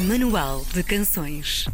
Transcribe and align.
Manual 0.00 0.64
de 0.72 0.82
Canções. 0.82 1.66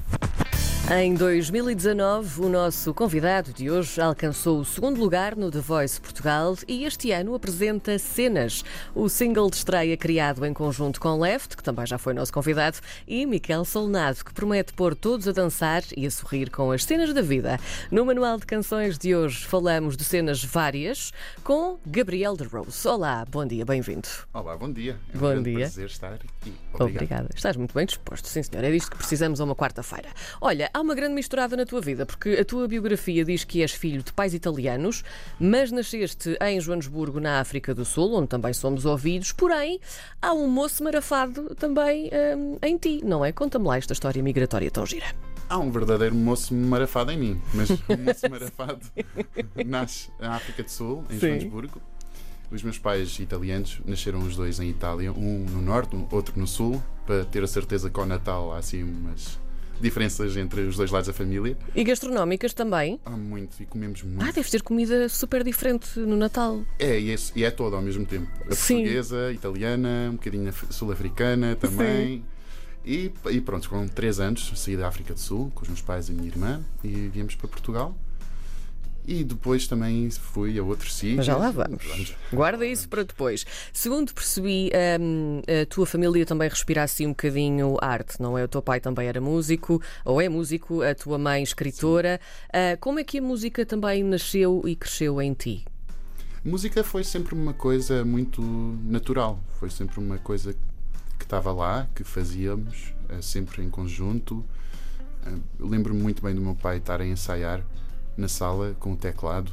Em 0.89 1.15
2019, 1.15 2.43
o 2.43 2.49
nosso 2.49 2.95
convidado 2.95 3.53
de 3.53 3.69
hoje 3.69 4.01
alcançou 4.01 4.61
o 4.61 4.65
segundo 4.65 5.01
lugar 5.01 5.35
no 5.35 5.51
The 5.51 5.59
Voice 5.59 6.01
Portugal 6.01 6.55
e 6.69 6.85
este 6.85 7.11
ano 7.11 7.35
apresenta 7.35 7.99
Cenas, 7.99 8.65
o 8.95 9.09
single 9.09 9.51
de 9.51 9.57
estreia 9.57 9.97
criado 9.97 10.47
em 10.47 10.55
conjunto 10.55 11.01
com 11.01 11.19
Left, 11.19 11.57
que 11.57 11.63
também 11.65 11.85
já 11.87 11.99
foi 11.99 12.15
nosso 12.15 12.33
convidado, 12.33 12.79
e 13.05 13.27
Miquel 13.27 13.65
Solnado, 13.65 14.25
que 14.25 14.33
promete 14.33 14.73
pôr 14.75 14.95
todos 14.95 15.27
a 15.27 15.33
dançar 15.33 15.83
e 15.97 16.07
a 16.07 16.11
sorrir 16.11 16.51
com 16.51 16.71
as 16.71 16.85
cenas 16.85 17.13
da 17.13 17.21
vida. 17.21 17.59
No 17.91 18.05
Manual 18.07 18.39
de 18.39 18.47
Canções 18.47 18.97
de 18.97 19.13
hoje 19.13 19.45
falamos 19.45 19.97
de 19.97 20.05
cenas 20.05 20.45
várias 20.45 21.13
com 21.43 21.81
Gabriel 21.85 22.37
de 22.37 22.45
Rose. 22.45 22.87
Olá, 22.87 23.25
bom 23.29 23.45
dia, 23.45 23.65
bem-vindo. 23.65 24.07
Olá, 24.33 24.57
bom 24.57 24.73
dia. 24.73 24.97
É 25.13 25.17
um 25.17 25.21
Bom 25.21 25.43
dia. 25.43 25.59
prazer 25.59 25.87
estar 25.87 26.13
aqui. 26.13 26.55
Obrigado. 26.73 26.95
Obrigada. 26.95 27.29
Estás 27.35 27.57
muito 27.57 27.75
bem 27.75 27.87
disposto, 27.87 28.29
sim 28.29 28.41
senhor. 28.45 28.63
É 28.63 28.71
disto 28.71 28.93
que 28.93 28.97
precisamos 28.97 29.41
a 29.41 29.45
uma 29.45 29.57
quarta-feira. 29.57 30.11
Olha, 30.41 30.71
há 30.77 30.81
uma 30.83 30.95
grande 30.95 31.15
misturada 31.15 31.57
na 31.57 31.65
tua 31.65 31.81
vida, 31.81 32.05
porque 32.05 32.29
a 32.39 32.45
tua 32.45 32.69
biografia 32.69 33.25
diz 33.25 33.45
que 33.45 33.63
és 33.63 33.73
filho 33.73 34.03
de 34.03 34.13
pais 34.13 34.35
italianos, 34.35 35.03
mas 35.41 35.73
nasceste 35.73 36.37
em 36.39 36.61
Joanesburgo, 36.61 37.19
na 37.19 37.41
África 37.41 37.75
do 37.75 37.83
Sul, 37.83 38.13
onde 38.13 38.29
também 38.29 38.53
somos 38.53 38.85
ouvidos. 38.85 39.33
Porém, 39.33 39.81
há 40.21 40.35
um 40.35 40.47
moço 40.47 40.85
marafado 40.85 41.55
também 41.55 42.11
hum, 42.37 42.59
em 42.63 42.77
ti, 42.77 43.01
não 43.03 43.25
é? 43.25 43.33
Conta-me 43.33 43.67
lá 43.67 43.79
esta 43.79 43.95
história 43.95 44.23
migratória 44.23 44.71
tão 44.71 44.85
gira. 44.85 45.07
Há 45.49 45.57
um 45.59 45.71
verdadeiro 45.71 46.15
moço 46.15 46.53
marafado 46.55 47.11
em 47.11 47.17
mim, 47.17 47.41
mas 47.55 47.71
o 47.71 47.97
moço 47.99 48.29
marafado 48.29 48.81
nasce 49.65 50.11
na 50.21 50.35
África 50.35 50.63
do 50.63 50.71
Sul, 50.71 51.05
em 51.09 51.15
Sim. 51.15 51.21
Joanesburgo. 51.29 51.81
Os 52.51 52.63
meus 52.63 52.79
pais 52.79 53.19
italianos 53.19 53.81
nasceram 53.87 54.19
os 54.19 54.37
dois 54.37 54.61
em 54.61 54.69
Itália, 54.69 55.11
um 55.11 55.47
no 55.51 55.63
norte, 55.63 55.97
um- 55.97 56.07
outro 56.13 56.39
no 56.39 56.47
sul, 56.47 56.83
para 57.07 57.25
ter 57.25 57.43
a 57.43 57.47
certeza 57.47 57.89
que 57.89 57.99
ao 57.99 58.05
Natal 58.05 58.53
há 58.53 58.59
assim 58.59 58.83
umas 58.83 59.39
diferenças 59.81 60.37
entre 60.37 60.63
os 60.63 60.77
dois 60.77 60.91
lados 60.91 61.07
da 61.09 61.13
família. 61.13 61.57
E 61.75 61.85
gastronómicas 61.85 62.55
também. 62.55 63.01
Há 63.05 63.11
muito 63.11 63.61
e 63.63 63.67
comemos 63.67 64.03
muito. 64.03 64.23
Ah, 64.23 64.31
deves 64.33 64.51
ter 64.51 64.63
comida 64.63 65.09
super 65.09 65.43
diferente 65.45 65.99
no 66.01 66.17
Natal. 66.17 66.63
É, 66.79 66.99
e 66.99 67.11
é, 67.13 67.17
e 67.35 67.45
é 67.45 67.51
todo 67.51 67.77
ao 67.77 67.83
mesmo 67.83 68.05
tempo. 68.07 68.27
A 68.51 68.55
Sim. 68.55 68.77
portuguesa, 68.77 69.33
italiana, 69.33 70.09
um 70.11 70.17
bocadinho 70.17 70.49
af- 70.49 70.67
sul-africana 70.71 71.55
também. 71.57 72.25
E, 72.85 73.11
e 73.31 73.41
pronto, 73.41 73.69
com 73.69 73.87
3 73.89 74.21
anos 74.21 74.53
saí 74.55 74.77
da 74.77 74.87
África 74.87 75.13
do 75.13 75.19
Sul 75.19 75.51
com 75.55 75.63
os 75.63 75.69
meus 75.69 75.81
pais 75.81 76.09
e 76.09 76.13
a 76.13 76.15
minha 76.15 76.29
irmã 76.29 76.63
e 76.85 77.09
viemos 77.13 77.35
para 77.35 77.49
Portugal. 77.49 77.97
E 79.07 79.23
depois 79.23 79.69
também 79.69 80.11
fui 80.11 80.59
a 80.59 80.63
outros 80.65 80.95
sítios. 80.95 81.19
Mas 81.19 81.27
já 81.27 81.37
lá 81.37 81.51
vamos. 81.53 82.15
Guarda 82.33 82.67
isso 82.67 82.89
para 82.89 83.05
depois. 83.05 83.47
Segundo 83.73 84.13
percebi, 84.13 84.71
hum, 85.01 85.41
a 85.63 85.65
tua 85.67 85.87
família 85.87 86.27
também 86.27 86.49
respira 86.49 86.83
assim 86.83 87.07
um 87.07 87.11
bocadinho 87.11 87.77
arte, 87.81 88.21
não 88.21 88.37
é? 88.37 88.43
O 88.43 88.49
teu 88.49 88.61
pai 88.61 88.81
também 88.81 89.07
era 89.07 89.21
músico, 89.21 89.81
ou 90.05 90.21
é 90.21 90.29
músico, 90.29 90.83
a 90.83 90.93
tua 90.93 91.19
mãe 91.19 91.43
escritora. 91.43 92.21
Ah, 92.53 92.77
como 92.81 92.99
é 92.99 93.05
que 93.05 93.19
a 93.19 93.23
música 93.23 93.65
também 93.65 94.03
nasceu 94.03 94.63
e 94.67 94.75
cresceu 94.75 95.23
em 95.23 95.33
ti? 95.35 95.65
Música 96.45 96.83
foi 96.83 97.05
sempre 97.05 97.35
uma 97.35 97.53
coisa 97.53 98.05
muito 98.05 98.43
natural. 98.85 99.39
Foi 99.61 99.71
sempre 99.71 100.01
uma 100.01 100.19
coisa 100.19 100.53
que 101.17 101.25
estava 101.25 101.53
lá, 101.53 101.89
que 101.95 102.03
fazíamos, 102.05 102.93
eh, 103.09 103.23
sempre 103.23 103.63
em 103.63 103.71
conjunto. 103.71 104.45
Eu 105.59 105.67
Lembro-me 105.67 106.01
muito 106.01 106.23
bem 106.23 106.35
do 106.35 106.41
meu 106.41 106.55
pai 106.55 106.79
estar 106.79 107.01
a 107.01 107.07
ensaiar 107.07 107.65
na 108.17 108.29
sala 108.29 108.75
com 108.79 108.93
o 108.93 108.97
teclado 108.97 109.53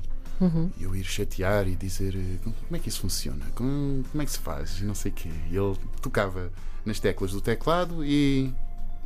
e 0.77 0.83
eu 0.83 0.95
ir 0.95 1.03
chatear 1.03 1.67
e 1.67 1.75
dizer 1.75 2.15
eh, 2.15 2.37
como 2.43 2.75
é 2.75 2.79
que 2.79 2.89
isso 2.89 3.01
funciona, 3.01 3.45
como, 3.55 4.03
como 4.11 4.21
é 4.21 4.25
que 4.25 4.31
se 4.31 4.39
faz, 4.39 4.79
e 4.79 4.83
não 4.83 4.95
sei 4.95 5.11
o 5.11 5.15
quê. 5.15 5.29
E 5.49 5.55
ele 5.55 5.77
tocava 6.01 6.51
nas 6.85 6.99
teclas 6.99 7.31
do 7.31 7.39
teclado 7.39 8.03
e, 8.03 8.53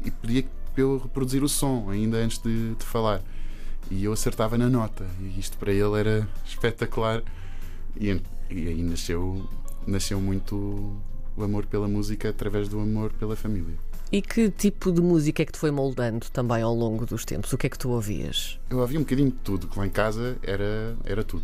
e 0.04 0.12
pedia 0.12 0.46
para 0.74 0.82
eu 0.82 0.98
reproduzir 0.98 1.44
o 1.44 1.50
som 1.50 1.90
ainda 1.90 2.18
antes 2.18 2.40
de, 2.40 2.76
de 2.76 2.86
falar. 2.86 3.22
E 3.90 4.04
eu 4.04 4.12
acertava 4.12 4.58
na 4.58 4.70
nota, 4.70 5.06
e 5.22 5.40
isto 5.40 5.58
para 5.58 5.72
ele 5.72 6.00
era 6.00 6.28
espetacular. 6.46 7.24
E, 7.96 8.10
e 8.50 8.68
aí 8.68 8.84
nasceu, 8.84 9.48
nasceu 9.86 10.20
muito 10.20 11.00
o 11.36 11.44
amor 11.44 11.66
pela 11.66 11.88
música 11.88 12.30
através 12.30 12.68
do 12.68 12.80
amor 12.80 13.14
pela 13.14 13.36
família. 13.36 13.76
E 14.10 14.22
que 14.22 14.50
tipo 14.50 14.90
de 14.90 15.02
música 15.02 15.42
é 15.42 15.46
que 15.46 15.52
te 15.52 15.60
foi 15.60 15.70
moldando 15.70 16.28
também 16.32 16.62
ao 16.62 16.74
longo 16.74 17.06
dos 17.06 17.26
tempos? 17.26 17.52
O 17.52 17.58
que 17.58 17.68
é 17.68 17.70
que 17.70 17.78
tu 17.78 17.90
ouvias? 17.90 18.58
Eu 18.70 18.80
ouvia 18.80 18.98
um 18.98 19.04
bocadinho 19.04 19.30
de 19.30 19.38
tudo, 19.38 19.68
que 19.68 19.78
lá 19.78 19.86
em 19.86 19.90
casa 19.90 20.38
era, 20.42 20.96
era 21.04 21.24
tudo. 21.26 21.44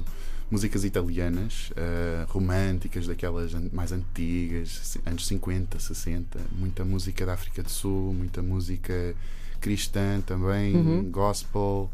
Músicas 0.50 0.86
italianas, 0.86 1.72
eh, 1.76 2.26
românticas, 2.30 3.06
daquelas 3.08 3.54
mais 3.74 3.92
antigas, 3.92 4.98
anos 5.06 5.28
50, 5.28 5.78
60. 5.78 6.40
Muita 6.54 6.86
música 6.86 7.26
da 7.26 7.34
África 7.34 7.62
do 7.64 7.70
Sul, 7.70 8.14
muita 8.14 8.42
música 8.42 9.14
cristã 9.60 10.22
também, 10.22 11.10
gospel. 11.12 11.92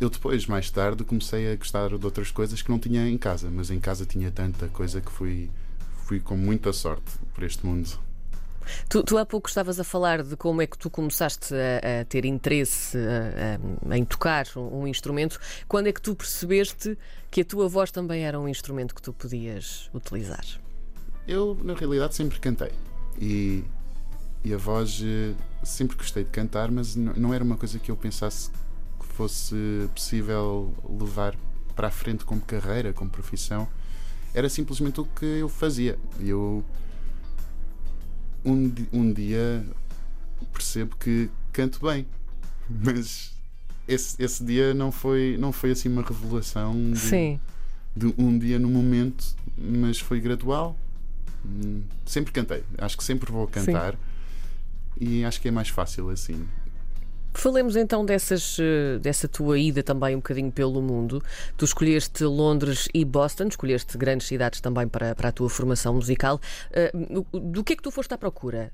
Eu 0.00 0.08
depois, 0.08 0.46
mais 0.46 0.70
tarde, 0.70 1.02
comecei 1.02 1.52
a 1.52 1.56
gostar 1.56 1.96
de 1.96 2.04
outras 2.04 2.30
coisas 2.30 2.62
que 2.62 2.70
não 2.70 2.78
tinha 2.78 3.08
em 3.08 3.18
casa, 3.18 3.50
mas 3.50 3.70
em 3.70 3.80
casa 3.80 4.04
tinha 4.04 4.30
tanta 4.30 4.68
coisa 4.68 5.00
que 5.00 5.10
fui, 5.10 5.50
fui 6.04 6.20
com 6.20 6.36
muita 6.36 6.72
sorte 6.72 7.12
por 7.34 7.42
este 7.42 7.64
mundo. 7.66 7.88
Tu, 8.88 9.02
tu 9.02 9.18
há 9.18 9.24
pouco 9.26 9.48
estavas 9.48 9.78
a 9.80 9.84
falar 9.84 10.22
de 10.22 10.36
como 10.36 10.60
é 10.62 10.66
que 10.66 10.76
tu 10.78 10.88
começaste 10.90 11.54
a, 11.54 12.00
a 12.00 12.04
ter 12.04 12.24
interesse 12.24 12.96
a- 12.98 13.90
a- 13.92 13.96
em 13.96 14.04
tocar 14.04 14.46
um, 14.56 14.80
um 14.82 14.86
instrumento. 14.86 15.38
Quando 15.68 15.86
é 15.88 15.92
que 15.92 16.00
tu 16.00 16.14
percebeste 16.14 16.96
que 17.30 17.40
a 17.40 17.44
tua 17.44 17.68
voz 17.68 17.90
também 17.90 18.24
era 18.24 18.38
um 18.38 18.48
instrumento 18.48 18.94
que 18.94 19.02
tu 19.02 19.12
podias 19.12 19.88
utilizar? 19.94 20.44
Eu, 21.26 21.56
na 21.62 21.74
realidade, 21.74 22.14
sempre 22.14 22.38
cantei. 22.40 22.72
E, 23.20 23.64
e 24.44 24.52
a 24.52 24.56
voz, 24.56 25.00
eh, 25.04 25.34
sempre 25.62 25.96
gostei 25.96 26.24
de 26.24 26.30
cantar, 26.30 26.70
mas 26.70 26.96
n- 26.96 27.12
não 27.16 27.32
era 27.32 27.44
uma 27.44 27.56
coisa 27.56 27.78
que 27.78 27.90
eu 27.90 27.96
pensasse 27.96 28.50
que 28.98 29.06
fosse 29.06 29.54
possível 29.94 30.74
levar 31.00 31.36
para 31.76 31.88
a 31.88 31.90
frente 31.90 32.24
como 32.24 32.40
carreira, 32.40 32.92
como 32.92 33.08
profissão. 33.10 33.68
Era 34.34 34.48
simplesmente 34.48 35.00
o 35.00 35.04
que 35.04 35.24
eu 35.24 35.48
fazia. 35.48 35.98
Eu, 36.18 36.64
um, 38.44 38.72
um 38.92 39.12
dia, 39.12 39.64
percebo 40.52 40.96
que 40.96 41.30
canto 41.52 41.84
bem, 41.84 42.06
mas 42.68 43.32
esse, 43.86 44.22
esse 44.22 44.44
dia 44.44 44.74
não 44.74 44.90
foi, 44.92 45.36
não 45.38 45.52
foi 45.52 45.72
assim 45.72 45.88
uma 45.88 46.02
revelação 46.02 46.92
de, 46.92 46.98
Sim. 46.98 47.40
de 47.96 48.12
um 48.18 48.38
dia 48.38 48.58
no 48.58 48.68
momento, 48.68 49.24
mas 49.56 49.98
foi 49.98 50.20
gradual. 50.20 50.76
Hum, 51.44 51.82
Sempre 52.06 52.32
cantei, 52.32 52.62
acho 52.78 52.96
que 52.96 53.04
sempre 53.04 53.30
vou 53.32 53.46
cantar 53.48 53.96
e 55.00 55.24
acho 55.24 55.40
que 55.40 55.48
é 55.48 55.50
mais 55.50 55.68
fácil 55.68 56.10
assim. 56.10 56.46
Falemos 57.34 57.76
então 57.76 58.04
dessas, 58.04 58.58
eh, 58.60 58.98
dessa 58.98 59.26
tua 59.26 59.58
ida 59.58 59.82
também 59.82 60.14
um 60.14 60.18
bocadinho 60.18 60.52
pelo 60.52 60.82
mundo. 60.82 61.22
Tu 61.56 61.64
escolheste 61.64 62.24
Londres 62.24 62.88
e 62.92 63.04
Boston, 63.04 63.44
escolheste 63.48 63.96
grandes 63.96 64.26
cidades 64.26 64.60
também 64.60 64.86
para, 64.86 65.14
para 65.14 65.30
a 65.30 65.32
tua 65.32 65.48
formação 65.48 65.94
musical. 65.94 66.38
Eh, 66.70 66.92
do- 67.32 67.64
que 67.64 67.72
é 67.72 67.76
que 67.76 67.82
tu 67.82 67.90
foste 67.90 68.12
à 68.12 68.18
procura 68.18 68.72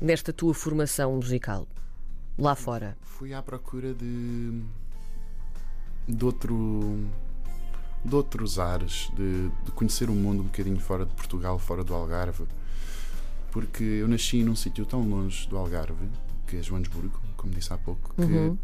nesta 0.00 0.32
tua 0.32 0.54
formação 0.54 1.14
musical? 1.16 1.68
Lá 2.38 2.54
fora. 2.54 2.96
Fui 3.02 3.34
à 3.34 3.42
procura 3.42 3.92
de 3.94 4.62
de 6.08 6.24
outro 6.24 6.98
de 8.02 8.14
outros 8.14 8.58
ares, 8.58 9.10
de, 9.14 9.50
de 9.62 9.70
conhecer 9.72 10.08
o 10.08 10.14
mundo 10.14 10.40
um 10.40 10.46
bocadinho 10.46 10.80
fora 10.80 11.04
de 11.04 11.12
Portugal, 11.14 11.58
fora 11.58 11.84
do 11.84 11.92
Algarve, 11.92 12.44
porque 13.52 13.84
eu 13.84 14.08
nasci 14.08 14.42
num 14.42 14.56
sítio 14.56 14.86
tão 14.86 15.02
longe 15.06 15.46
do 15.46 15.58
Algarve, 15.58 16.08
que 16.46 16.56
é 16.56 16.62
Joanesburgo, 16.62 17.20
como 17.40 17.54
disse 17.54 17.72
há 17.72 17.78
pouco, 17.78 18.14
que 18.14 18.22
Uhum. 18.22 18.56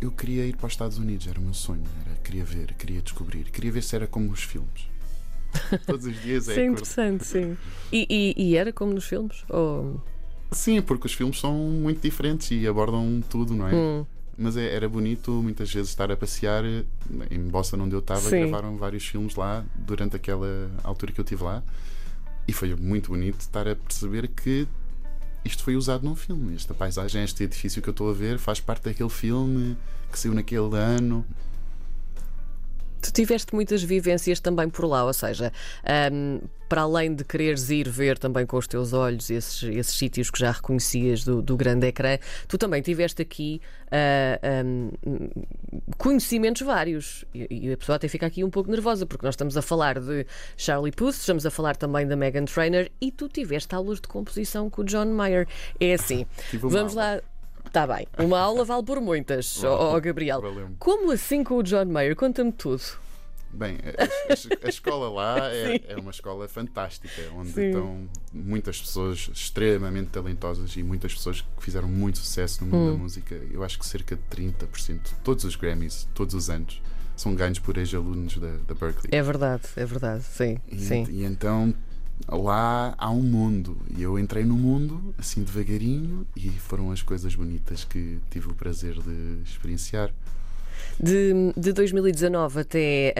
eu 0.00 0.10
queria 0.10 0.46
ir 0.46 0.56
para 0.56 0.66
os 0.66 0.72
Estados 0.72 0.98
Unidos, 0.98 1.26
era 1.26 1.38
o 1.38 1.42
meu 1.42 1.54
sonho, 1.54 1.82
era, 2.06 2.14
queria 2.20 2.44
ver, 2.44 2.74
queria 2.74 3.02
descobrir, 3.02 3.44
queria 3.50 3.72
ver 3.72 3.82
se 3.82 3.94
era 3.96 4.06
como 4.06 4.30
os 4.30 4.42
filmes. 4.42 4.88
Todos 5.86 6.06
os 6.06 6.20
dias 6.22 6.48
é 6.48 6.52
Isso 6.52 6.60
é 6.60 6.64
interessante, 6.66 7.26
sim. 7.26 7.56
E, 7.92 8.06
e- 8.36 8.42
e 8.50 8.56
era 8.56 8.72
como 8.72 8.92
nos 8.92 9.04
filmes? 9.06 9.44
Ou... 9.48 10.00
Sim, 10.52 10.80
porque 10.80 11.06
os 11.06 11.12
filmes 11.14 11.38
são 11.40 11.52
muito 11.54 12.00
diferentes 12.00 12.50
e 12.50 12.66
abordam 12.66 13.22
tudo, 13.28 13.54
não 13.54 13.66
é? 13.68 13.74
Hum, 13.74 14.06
Mas 14.36 14.56
é- 14.56 14.72
era 14.74 14.88
bonito 14.88 15.32
muitas 15.42 15.72
vezes 15.72 15.88
estar 15.90 16.12
a 16.12 16.16
passear 16.16 16.64
em 16.64 17.40
Boston, 17.50 17.80
onde 17.80 17.94
eu 17.94 17.98
estava, 17.98 18.20
Sim. 18.20 18.40
gravaram 18.48 18.76
vários 18.76 19.04
filmes 19.06 19.34
lá 19.34 19.64
durante 19.74 20.14
aquela 20.16 20.70
altura 20.84 21.10
que 21.12 21.20
eu 21.20 21.24
estive 21.24 21.42
lá. 21.42 21.62
E 22.46 22.52
foi 22.52 22.72
muito 22.76 23.10
bonito 23.10 23.40
estar 23.40 23.66
a 23.66 23.74
perceber 23.74 24.28
que 24.28 24.66
isto 25.48 25.64
foi 25.64 25.76
usado 25.76 26.04
num 26.04 26.14
filme. 26.14 26.54
Esta 26.54 26.74
paisagem, 26.74 27.24
este 27.24 27.42
edifício 27.44 27.82
que 27.82 27.88
eu 27.88 27.92
estou 27.92 28.10
a 28.10 28.12
ver, 28.12 28.38
faz 28.38 28.60
parte 28.60 28.84
daquele 28.84 29.08
filme 29.08 29.76
que 30.12 30.18
saiu 30.18 30.34
naquele 30.34 30.76
ano. 30.76 31.24
Tiveste 33.18 33.52
muitas 33.52 33.82
vivências 33.82 34.38
também 34.38 34.70
por 34.70 34.84
lá, 34.84 35.04
ou 35.04 35.12
seja, 35.12 35.52
um, 36.12 36.38
para 36.68 36.82
além 36.82 37.12
de 37.12 37.24
quereres 37.24 37.68
ir 37.68 37.88
ver 37.88 38.16
também 38.16 38.46
com 38.46 38.56
os 38.56 38.68
teus 38.68 38.92
olhos 38.92 39.28
esses, 39.28 39.60
esses 39.64 39.98
sítios 39.98 40.30
que 40.30 40.38
já 40.38 40.52
reconhecias 40.52 41.24
do, 41.24 41.42
do 41.42 41.56
grande 41.56 41.88
ecrã, 41.88 42.16
tu 42.46 42.56
também 42.56 42.80
tiveste 42.80 43.20
aqui 43.20 43.60
uh, 43.86 44.64
um, 44.64 45.30
conhecimentos 45.96 46.62
vários. 46.62 47.24
E, 47.34 47.66
e, 47.66 47.72
a 47.72 47.76
pessoa 47.76 47.96
até 47.96 48.06
fica 48.06 48.24
aqui 48.24 48.44
um 48.44 48.50
pouco 48.50 48.70
nervosa, 48.70 49.04
porque 49.04 49.26
nós 49.26 49.32
estamos 49.32 49.56
a 49.56 49.62
falar 49.62 49.98
de 49.98 50.24
Charlie 50.56 50.92
Puth, 50.92 51.16
estamos 51.16 51.44
a 51.44 51.50
falar 51.50 51.74
também 51.74 52.06
da 52.06 52.14
Megan 52.14 52.44
Trainor 52.44 52.88
e 53.00 53.10
tu 53.10 53.28
tiveste 53.28 53.74
aulas 53.74 54.00
de 54.00 54.06
composição 54.06 54.70
com 54.70 54.82
o 54.82 54.84
John 54.84 55.06
Mayer. 55.06 55.48
É 55.80 55.94
assim, 55.94 56.24
vamos 56.54 56.94
lá. 56.94 57.20
Está 57.66 57.84
bem, 57.84 58.06
uma 58.16 58.38
aula 58.38 58.64
vale 58.64 58.84
por 58.84 59.00
muitas, 59.00 59.64
ó 59.64 59.92
oh, 59.92 59.96
oh, 59.96 60.00
Gabriel. 60.00 60.40
Como 60.78 61.10
assim 61.10 61.42
com 61.42 61.56
o 61.56 61.64
John 61.64 61.86
Mayer? 61.86 62.14
Conta-me 62.14 62.52
tudo. 62.52 63.07
Bem, 63.52 63.78
a, 63.96 64.04
a, 64.04 64.66
a 64.66 64.68
escola 64.68 65.08
lá 65.08 65.48
é, 65.52 65.80
é, 65.88 65.96
uma 65.96 66.10
escola 66.10 66.46
fantástica, 66.48 67.22
onde 67.34 67.52
Sim. 67.52 67.68
estão 67.68 68.08
muitas 68.32 68.80
pessoas 68.80 69.30
extremamente 69.32 70.10
talentosas 70.10 70.76
e 70.76 70.82
muitas 70.82 71.14
pessoas 71.14 71.40
que 71.40 71.64
fizeram 71.64 71.88
muito 71.88 72.18
sucesso 72.18 72.64
no 72.64 72.70
mundo 72.70 72.90
hum. 72.90 72.92
da 72.92 72.98
música. 73.02 73.34
Eu 73.50 73.64
acho 73.64 73.78
que 73.78 73.86
cerca 73.86 74.16
de 74.16 74.22
30%, 74.30 75.14
todos 75.24 75.44
os 75.44 75.56
Grammys, 75.56 76.06
todos 76.14 76.34
os 76.34 76.50
anos, 76.50 76.80
são 77.16 77.34
ganhos 77.34 77.58
por 77.58 77.76
ex-alunos 77.76 78.38
da, 78.38 78.56
da 78.66 78.74
Berkeley. 78.74 79.10
É 79.10 79.22
verdade, 79.22 79.62
é 79.76 79.84
verdade, 79.84 80.22
sim. 80.24 80.58
E, 80.68 80.78
sim. 80.78 81.06
e 81.10 81.24
então 81.24 81.74
lá 82.28 82.94
há 82.98 83.10
um 83.10 83.22
mundo 83.22 83.76
e 83.96 84.02
eu 84.02 84.18
entrei 84.18 84.44
no 84.44 84.54
mundo 84.54 85.14
assim 85.16 85.42
devagarinho 85.42 86.26
e 86.34 86.50
foram 86.50 86.90
as 86.90 87.02
coisas 87.02 87.34
bonitas 87.34 87.84
que 87.84 88.18
tive 88.30 88.48
o 88.48 88.54
prazer 88.54 88.94
de 88.94 89.42
experienciar. 89.44 90.12
De, 91.00 91.52
de 91.56 91.72
2019 91.72 92.60
até 92.60 93.14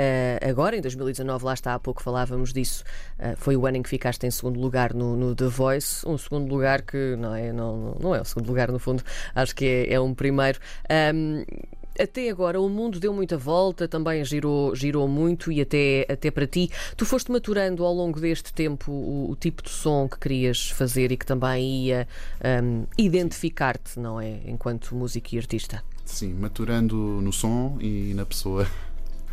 uh, 0.44 0.50
agora, 0.50 0.76
em 0.76 0.80
2019, 0.80 1.44
lá 1.44 1.54
está, 1.54 1.74
há 1.74 1.78
pouco 1.78 2.02
falávamos 2.02 2.52
disso, 2.52 2.84
uh, 3.18 3.36
foi 3.36 3.56
o 3.56 3.66
ano 3.66 3.76
em 3.76 3.82
que 3.82 3.88
ficaste 3.88 4.26
em 4.26 4.30
segundo 4.30 4.58
lugar 4.60 4.94
no, 4.94 5.16
no, 5.16 5.34
The 5.34 5.46
Voice, 5.46 6.06
um 6.06 6.18
segundo 6.18 6.48
lugar 6.48 6.82
que 6.82 7.16
não 7.16 7.34
é, 7.34 7.52
não, 7.52 7.96
não 8.00 8.14
é 8.14 8.20
o 8.20 8.24
segundo 8.24 8.48
lugar, 8.48 8.70
no 8.72 8.78
fundo, 8.78 9.02
acho 9.34 9.54
que 9.54 9.64
é, 9.64 9.94
é 9.94 10.00
um 10.00 10.14
primeiro. 10.14 10.58
Um, 11.14 11.44
até 11.98 12.30
agora 12.30 12.60
o 12.60 12.68
mundo 12.68 13.00
deu 13.00 13.12
muita 13.12 13.36
volta, 13.36 13.88
também 13.88 14.24
girou, 14.24 14.74
girou 14.74 15.08
muito 15.08 15.50
e 15.50 15.60
até, 15.60 16.06
até 16.08 16.30
para 16.30 16.46
ti. 16.46 16.70
Tu 16.96 17.04
foste 17.04 17.30
maturando 17.30 17.84
ao 17.84 17.92
longo 17.92 18.20
deste 18.20 18.52
tempo 18.52 18.92
o, 18.92 19.30
o 19.30 19.36
tipo 19.36 19.62
de 19.62 19.70
som 19.70 20.08
que 20.08 20.18
querias 20.18 20.70
fazer 20.70 21.10
e 21.10 21.16
que 21.16 21.26
também 21.26 21.86
ia 21.86 22.08
um, 22.62 22.86
identificar-te, 22.96 23.98
não 23.98 24.20
é? 24.20 24.38
Enquanto 24.46 24.94
músico 24.94 25.34
e 25.34 25.38
artista. 25.38 25.82
Sim, 26.08 26.32
maturando 26.32 26.96
no 26.96 27.32
som 27.32 27.76
e 27.80 28.14
na 28.14 28.24
pessoa. 28.24 28.66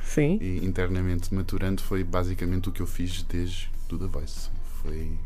Sim. 0.04 0.38
E 0.42 0.64
internamente 0.64 1.34
maturando 1.34 1.82
foi 1.82 2.04
basicamente 2.04 2.68
o 2.70 2.72
que 2.72 2.82
eu 2.82 2.86
fiz 2.86 3.24
desde 3.24 3.72
o 3.90 3.98
The 3.98 4.06
Voice. 4.08 4.50
Foi, 4.82 5.18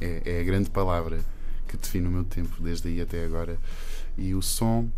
é, 0.00 0.22
é 0.24 0.40
a 0.40 0.42
grande 0.42 0.70
palavra 0.70 1.22
que 1.68 1.76
define 1.76 2.08
o 2.08 2.10
meu 2.10 2.24
tempo 2.24 2.60
desde 2.60 2.88
aí 2.88 3.00
até 3.02 3.22
agora. 3.22 3.58
E 4.16 4.34
o 4.34 4.40
som 4.40 4.90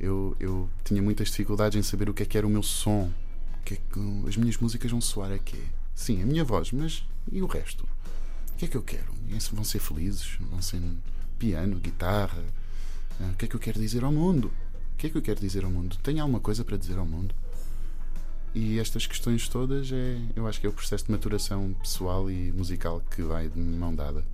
eu, 0.00 0.34
eu 0.40 0.68
tinha 0.82 1.02
muitas 1.02 1.28
dificuldades 1.28 1.78
em 1.78 1.82
saber 1.82 2.08
o 2.08 2.14
que 2.14 2.22
é 2.22 2.26
que 2.26 2.38
era 2.38 2.46
o 2.46 2.50
meu 2.50 2.62
som. 2.62 3.12
O 3.60 3.64
que 3.64 3.74
é 3.74 3.76
que 3.76 4.28
as 4.28 4.36
minhas 4.36 4.56
músicas 4.56 4.90
vão 4.90 5.00
soar 5.00 5.30
a 5.30 5.38
quê? 5.38 5.62
Sim, 5.94 6.22
a 6.22 6.26
minha 6.26 6.42
voz, 6.42 6.72
mas 6.72 7.04
e 7.30 7.42
o 7.42 7.46
resto? 7.46 7.86
O 8.54 8.56
que 8.56 8.64
é 8.64 8.68
que 8.68 8.76
eu 8.76 8.82
quero? 8.82 9.12
Vão 9.52 9.62
ser 9.62 9.78
felizes? 9.78 10.38
Vão 10.40 10.62
ser 10.62 10.80
piano, 11.38 11.78
guitarra? 11.78 12.42
Ah, 13.20 13.30
o 13.32 13.36
que 13.36 13.44
é 13.44 13.48
que 13.48 13.54
eu 13.54 13.60
quero 13.60 13.78
dizer 13.78 14.02
ao 14.02 14.10
mundo? 14.10 14.50
O 14.98 15.00
que 15.00 15.06
é 15.06 15.10
que 15.10 15.16
eu 15.16 15.22
quero 15.22 15.38
dizer 15.38 15.64
ao 15.64 15.70
mundo? 15.70 15.96
Tenho 16.02 16.20
alguma 16.20 16.40
coisa 16.40 16.64
para 16.64 16.76
dizer 16.76 16.98
ao 16.98 17.06
mundo? 17.06 17.32
E 18.52 18.80
estas 18.80 19.06
questões 19.06 19.48
todas 19.48 19.92
é, 19.92 20.18
eu 20.34 20.44
acho 20.44 20.60
que 20.60 20.66
é 20.66 20.68
o 20.68 20.72
processo 20.72 21.04
de 21.04 21.12
maturação 21.12 21.72
pessoal 21.74 22.28
e 22.28 22.50
musical 22.50 23.00
que 23.08 23.22
vai 23.22 23.48
de 23.48 23.60
mão 23.60 23.94
dada. 23.94 24.24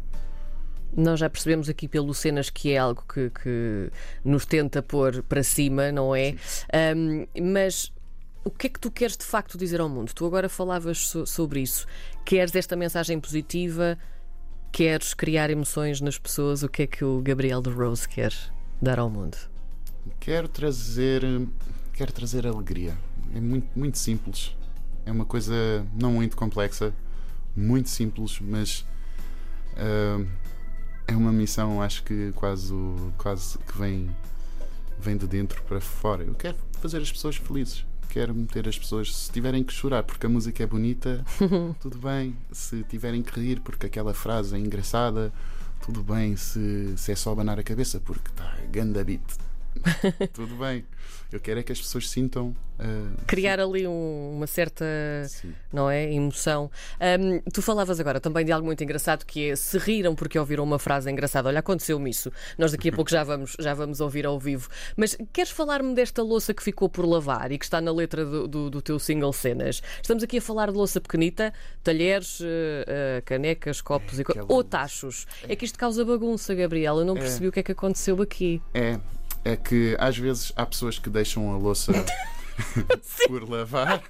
Nós 0.97 1.21
já 1.21 1.29
percebemos 1.29 1.69
aqui 1.69 1.87
pelo 1.87 2.15
Cenas 2.15 2.49
que 2.49 2.73
é 2.73 2.79
algo 2.79 3.05
que, 3.07 3.29
que 3.29 3.91
nos 4.25 4.47
tenta 4.47 4.83
pôr 4.83 5.23
para 5.25 5.43
cima, 5.43 5.93
não 5.93 6.17
é? 6.17 6.35
Um, 6.97 7.27
mas 7.53 7.93
o 8.43 8.51
que 8.51 8.69
é 8.69 8.71
que 8.71 8.81
tu 8.81 8.91
queres 8.91 9.19
de 9.19 9.25
facto 9.25 9.59
dizer 9.59 9.83
ao 9.83 9.89
mundo? 9.91 10.15
Tu 10.15 10.25
agora 10.25 10.49
falavas 10.49 11.09
so 11.09 11.27
sobre 11.27 11.61
isso. 11.61 11.87
Queres 12.25 12.55
esta 12.55 12.75
mensagem 12.75 13.21
positiva? 13.21 13.99
Queres 14.73 15.13
criar 15.13 15.51
emoções 15.51 16.01
nas 16.01 16.17
pessoas? 16.17 16.63
O 16.63 16.71
que 16.71 16.85
é 16.85 16.87
que 16.87 17.05
o 17.05 17.21
Gabriel 17.21 17.61
de 17.61 17.69
Rose 17.69 18.09
quer 18.09 18.33
dar 18.81 18.99
ao 18.99 19.11
mundo? 19.11 19.37
Quero 20.21 20.49
trazer, 20.49 21.23
quero 21.93 22.13
trazer 22.13 22.47
alegria. 22.47 22.97
É 23.35 23.41
muito, 23.41 23.69
muito 23.79 23.99
simples. 23.99 24.57
É 25.05 25.13
uma 25.13 25.25
coisa 25.25 25.55
não 25.95 26.13
muito 26.13 26.37
complexa, 26.37 26.95
muito 27.55 27.89
simples, 27.89 28.39
mas 28.41 28.85
uh, 29.75 30.27
é 31.07 31.15
uma 31.15 31.33
missão, 31.33 31.83
acho 31.83 32.03
que 32.03 32.33
quase, 32.35 32.75
quase 33.19 33.59
que 33.59 33.79
vem, 33.79 34.09
vem 34.99 35.17
de 35.17 35.27
dentro 35.27 35.63
para 35.65 35.81
fora. 35.81 36.25
Eu 36.25 36.35
quero 36.35 36.57
fazer 36.81 36.99
as 36.99 37.11
pessoas 37.11 37.37
felizes. 37.37 37.85
Quero 38.09 38.33
meter 38.33 38.69
as 38.69 38.79
pessoas, 38.79 39.15
se 39.15 39.33
tiverem 39.33 39.65
que 39.65 39.73
chorar 39.73 40.05
porque 40.05 40.25
a 40.25 40.29
música 40.29 40.63
é 40.63 40.67
bonita, 40.67 41.25
tudo 41.81 41.99
bem. 41.99 42.37
Se 42.53 42.85
tiverem 42.85 43.23
que 43.23 43.39
rir 43.39 43.61
porque 43.61 43.87
aquela 43.87 44.15
frase 44.15 44.55
é 44.55 44.59
engraçada, 44.59 45.33
tudo 45.85 46.03
bem. 46.03 46.37
Se, 46.37 46.95
se 46.97 47.13
é 47.13 47.17
só 47.17 47.33
abanar 47.33 47.59
a 47.59 47.63
cabeça 47.63 48.01
porque 48.01 48.31
está 48.31 48.57
ganda 48.71 49.03
beat, 49.03 49.21
tudo 50.33 50.57
bem. 50.57 50.85
Eu 51.35 51.41
quero 51.41 51.59
é 51.59 51.63
que 51.65 51.73
as 51.73 51.81
pessoas 51.81 52.09
sintam. 52.09 52.55
Uh, 52.79 53.25
Criar 53.27 53.59
sim. 53.59 53.65
ali 53.65 53.89
um, 53.89 54.35
uma 54.37 54.47
certa 54.47 54.85
não 55.73 55.91
é, 55.91 56.13
emoção. 56.13 56.71
Um, 57.21 57.41
tu 57.51 57.61
falavas 57.61 57.99
agora 57.99 58.21
também 58.21 58.45
de 58.45 58.53
algo 58.53 58.65
muito 58.65 58.83
engraçado 58.85 59.25
que 59.25 59.51
é 59.51 59.57
se 59.57 59.77
riram 59.79 60.15
porque 60.15 60.39
ouviram 60.39 60.63
uma 60.63 60.79
frase 60.79 61.11
engraçada. 61.11 61.49
Olha, 61.49 61.59
aconteceu-me 61.59 62.09
isso. 62.09 62.31
Nós 62.57 62.71
daqui 62.71 62.89
a 62.89 62.93
pouco 62.95 63.11
já 63.11 63.25
vamos, 63.25 63.57
já 63.59 63.75
vamos 63.75 64.01
ouvir 64.01 64.27
ao 64.27 64.39
vivo. 64.39 64.69
Mas 64.97 65.17
queres 65.33 65.51
falar-me 65.51 65.93
desta 65.93 66.23
louça 66.23 66.55
que 66.55 66.63
ficou 66.63 66.89
por 66.89 67.05
lavar 67.05 67.51
e 67.51 67.59
que 67.59 67.65
está 67.65 67.81
na 67.81 67.93
letra 67.93 68.25
do, 68.25 68.47
do, 68.47 68.71
do 68.71 68.83
teu 68.83 69.01
single 69.01 69.33
Cenas? 69.33 69.83
Estamos 70.01 70.23
aqui 70.23 70.39
a 70.39 70.43
falar 70.43 70.71
de 70.71 70.77
louça 70.77 71.01
pequenita, 71.01 71.53
talheres, 71.83 72.39
uh, 72.41 72.45
canecas, 73.25 73.81
copos 73.81 74.21
é, 74.21 74.23
e 74.23 74.25
ou 74.47 74.63
tachos. 74.63 75.27
É. 75.49 75.53
é 75.53 75.57
que 75.57 75.65
isto 75.65 75.77
causa 75.77 76.05
bagunça, 76.05 76.55
Gabriel. 76.55 76.99
Eu 76.99 77.05
não 77.05 77.17
é. 77.17 77.21
percebi 77.21 77.49
o 77.49 77.53
que 77.53 77.59
é 77.59 77.63
que 77.63 77.73
aconteceu 77.73 78.23
aqui. 78.23 78.63
É, 78.73 79.01
é 79.45 79.57
que 79.57 79.97
às 79.99 80.17
vezes 80.17 80.53
há 80.57 80.65
pessoas 80.65 80.99
que 80.99 81.11
deixam 81.11 81.53
a 81.53 81.59
louça 81.59 81.93
por 83.27 83.49
lavar. 83.49 84.03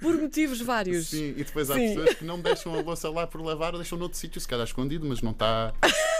Por 0.00 0.14
motivos 0.16 0.60
vários. 0.60 1.08
Sim, 1.08 1.34
e 1.36 1.44
depois 1.44 1.70
há 1.70 1.74
Sim. 1.74 1.88
pessoas 1.88 2.14
que 2.14 2.24
não 2.24 2.40
deixam 2.40 2.74
a 2.74 2.80
louça 2.80 3.08
lá 3.10 3.26
por 3.26 3.40
lavar, 3.40 3.72
deixam 3.72 3.98
noutro 3.98 4.18
sítio, 4.18 4.40
se 4.40 4.46
calhar 4.46 4.66
escondido, 4.66 5.06
mas 5.06 5.22
não 5.22 5.32
está 5.32 5.72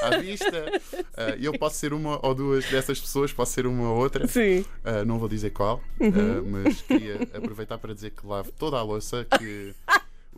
à 0.03 0.19
vista. 0.19 0.81
Uh, 0.93 1.37
eu 1.41 1.57
posso 1.59 1.77
ser 1.77 1.93
uma 1.93 2.19
ou 2.27 2.35
duas 2.35 2.65
dessas 2.67 3.01
pessoas, 3.01 3.33
posso 3.33 3.53
ser 3.53 3.67
uma 3.67 3.91
ou 3.91 3.99
outra. 3.99 4.27
Sim. 4.27 4.61
Uh, 4.61 5.05
não 5.07 5.19
vou 5.19 5.29
dizer 5.29 5.51
qual, 5.51 5.83
uhum. 6.01 6.09
uh, 6.09 6.47
mas 6.47 6.83
queria 6.83 7.23
aproveitar 7.35 7.79
para 7.79 7.95
dizer 7.95 8.11
que 8.11 8.27
lavo 8.27 8.51
toda 8.53 8.77
a 8.77 8.83
louça 8.83 9.27
que 9.39 9.75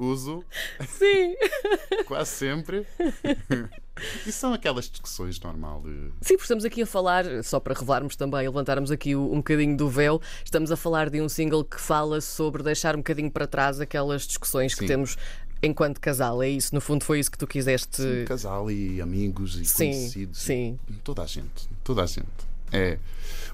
uso. 0.00 0.44
Sim. 0.88 1.35
Quase 2.06 2.31
sempre. 2.31 2.87
E 4.26 4.32
são 4.32 4.55
aquelas 4.55 4.88
discussões 4.88 5.38
normal 5.41 5.82
de. 5.82 5.91
Sim, 6.23 6.35
porque 6.35 6.43
estamos 6.43 6.64
aqui 6.64 6.80
a 6.80 6.87
falar, 6.87 7.25
só 7.45 7.61
para 7.61 7.75
revelarmos 7.75 8.16
também, 8.16 8.40
levantarmos 8.40 8.90
aqui 8.90 9.14
um 9.14 9.37
bocadinho 9.37 9.76
do 9.76 9.90
véu, 9.90 10.23
estamos 10.42 10.73
a 10.73 10.76
falar 10.76 11.11
de 11.11 11.21
um 11.21 11.28
single 11.28 11.62
que 11.64 11.78
fala 11.78 12.21
sobre 12.23 12.62
deixar 12.62 12.95
um 12.95 13.00
bocadinho 13.00 13.30
para 13.30 13.47
trás 13.47 13.78
aquelas 13.78 14.26
discussões 14.26 14.73
Sim. 14.73 14.78
que 14.78 14.87
temos 14.87 15.19
enquanto 15.62 16.00
casal. 16.00 16.42
É 16.42 16.49
isso, 16.49 16.75
no 16.75 16.80
fundo, 16.80 17.04
foi 17.04 17.21
isso 17.21 17.30
que 17.30 17.38
tu 17.38 17.47
quiseste. 17.47 18.02
Sim, 18.02 18.25
casal 18.25 18.71
e 18.71 19.00
amigos 19.00 19.57
e 19.57 19.64
sim, 19.64 19.90
conhecidos. 19.90 20.38
Sim. 20.38 20.78
Toda 21.04 21.23
a 21.23 21.26
gente. 21.26 21.69
Toda 21.85 22.02
a 22.02 22.07
gente. 22.07 22.26
É. 22.73 22.99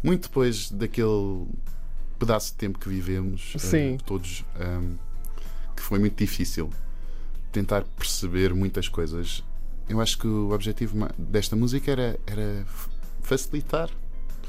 Muito 0.02 0.28
depois 0.28 0.70
daquele 0.70 1.46
pedaço 2.18 2.52
de 2.52 2.58
tempo 2.58 2.78
que 2.78 2.88
vivemos, 2.88 3.54
uh, 3.56 4.04
todos. 4.04 4.44
Um, 4.58 4.96
que 5.76 5.82
foi 5.82 5.98
muito 5.98 6.16
difícil 6.16 6.70
tentar 7.52 7.84
perceber 7.96 8.54
muitas 8.54 8.88
coisas. 8.88 9.44
Eu 9.88 10.00
acho 10.00 10.18
que 10.18 10.26
o 10.26 10.50
objetivo 10.50 11.08
desta 11.16 11.54
música 11.54 11.92
era, 11.92 12.18
era 12.26 12.66
facilitar 13.22 13.90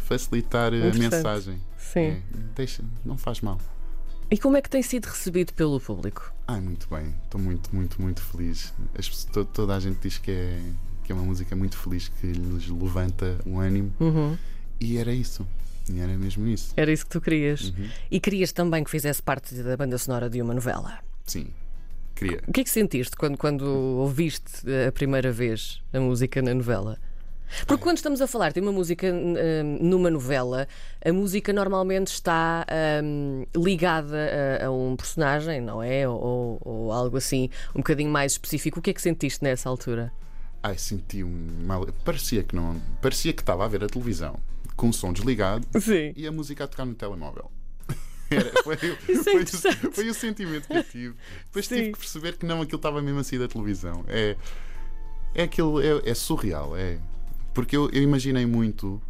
facilitar 0.07 0.71
a 0.73 0.97
mensagem. 0.97 1.61
Sim. 1.77 1.99
É, 1.99 2.21
deixa, 2.55 2.83
não 3.03 3.17
faz 3.17 3.41
mal. 3.41 3.59
E 4.31 4.37
como 4.37 4.57
é 4.57 4.61
que 4.61 4.69
tem 4.69 4.81
sido 4.81 5.05
recebido 5.05 5.53
pelo 5.53 5.79
público? 5.79 6.33
Ai, 6.47 6.59
muito 6.61 6.87
bem. 6.89 7.13
Estou 7.23 7.39
muito, 7.39 7.73
muito, 7.75 8.01
muito 8.01 8.21
feliz. 8.21 8.73
As, 8.97 9.25
toda, 9.25 9.45
toda 9.45 9.75
a 9.75 9.79
gente 9.79 9.99
diz 10.01 10.17
que 10.17 10.31
é, 10.31 10.61
que 11.03 11.11
é 11.11 11.15
uma 11.15 11.23
música 11.23 11.55
muito 11.55 11.77
feliz, 11.77 12.09
que 12.09 12.27
lhes 12.27 12.67
levanta 12.67 13.37
o 13.45 13.59
ânimo. 13.59 13.93
Uhum. 13.99 14.37
E 14.79 14.97
era 14.97 15.13
isso. 15.13 15.47
E 15.89 15.99
era 15.99 16.17
mesmo 16.17 16.45
isso. 16.47 16.73
Era 16.75 16.91
isso 16.91 17.05
que 17.05 17.11
tu 17.11 17.21
querias. 17.21 17.69
Uhum. 17.69 17.89
E 18.11 18.19
querias 18.19 18.51
também 18.51 18.83
que 18.83 18.91
fizesse 18.91 19.21
parte 19.21 19.55
da 19.55 19.77
banda 19.77 19.97
sonora 19.97 20.29
de 20.29 20.41
uma 20.41 20.53
novela. 20.53 20.99
Sim, 21.27 21.47
queria. 22.15 22.41
O 22.47 22.51
que 22.51 22.61
é 22.61 22.63
que 22.63 22.69
sentiste 22.69 23.15
quando, 23.15 23.37
quando 23.37 23.63
ouviste 23.63 24.63
a 24.87 24.91
primeira 24.91 25.31
vez 25.31 25.81
a 25.93 25.99
música 25.99 26.41
na 26.41 26.53
novela? 26.53 26.97
Porque 27.65 27.83
quando 27.83 27.97
estamos 27.97 28.21
a 28.21 28.27
falar 28.27 28.51
de 28.51 28.59
uma 28.59 28.71
música 28.71 29.07
hum, 29.07 29.77
numa 29.81 30.09
novela, 30.09 30.67
a 31.03 31.13
música 31.13 31.53
normalmente 31.53 32.07
está 32.07 32.65
hum, 33.03 33.45
ligada 33.55 34.17
a, 34.61 34.65
a 34.65 34.71
um 34.71 34.95
personagem, 34.95 35.61
não 35.61 35.81
é? 35.81 36.07
Ou, 36.07 36.59
ou 36.61 36.91
algo 36.91 37.17
assim, 37.17 37.49
um 37.73 37.79
bocadinho 37.79 38.11
mais 38.11 38.33
específico. 38.33 38.79
O 38.79 38.81
que 38.81 38.89
é 38.89 38.93
que 38.93 39.01
sentiste 39.01 39.43
nessa 39.43 39.69
altura? 39.69 40.11
Ai, 40.61 40.77
senti 40.77 41.23
um 41.23 41.47
mal. 41.65 41.87
Parecia 42.03 42.43
que 42.43 42.55
não. 42.55 42.81
Parecia 43.01 43.31
que 43.31 43.41
estava 43.41 43.63
a 43.63 43.67
ver 43.67 43.83
a 43.83 43.87
televisão 43.87 44.39
com 44.75 44.89
o 44.89 44.93
som 44.93 45.11
desligado 45.11 45.65
Sim. 45.79 46.13
e 46.15 46.27
a 46.27 46.31
música 46.31 46.65
a 46.65 46.67
tocar 46.67 46.85
no 46.85 46.93
telemóvel. 46.93 47.49
Era, 48.29 48.51
foi, 48.63 48.75
Isso 49.07 49.29
é 49.29 49.45
foi, 49.45 49.89
o, 49.89 49.91
foi 49.93 50.09
o 50.09 50.13
sentimento 50.13 50.67
que 50.67 50.73
eu 50.77 50.83
tive. 50.83 51.15
Depois 51.45 51.65
Sim. 51.67 51.75
tive 51.75 51.91
que 51.93 51.99
perceber 51.99 52.37
que 52.37 52.45
não, 52.45 52.61
aquilo 52.61 52.77
estava 52.77 53.01
mesmo 53.01 53.19
assim 53.19 53.37
da 53.39 53.47
televisão. 53.47 54.03
É, 54.07 54.35
é 55.35 55.43
aquilo, 55.43 55.81
é, 55.81 56.09
é 56.09 56.13
surreal. 56.13 56.75
É, 56.75 56.97
porque 57.53 57.75
eu, 57.75 57.89
eu 57.91 58.01
imaginei 58.03 58.45
muito 58.45 59.01